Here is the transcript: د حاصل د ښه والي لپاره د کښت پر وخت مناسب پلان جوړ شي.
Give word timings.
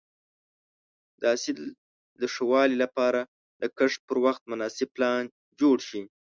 د 1.21 1.23
حاصل 1.31 1.57
د 2.19 2.21
ښه 2.33 2.43
والي 2.51 2.77
لپاره 2.83 3.21
د 3.61 3.63
کښت 3.77 3.99
پر 4.07 4.17
وخت 4.25 4.41
مناسب 4.51 4.87
پلان 4.95 5.23
جوړ 5.59 5.77
شي. 5.89 6.01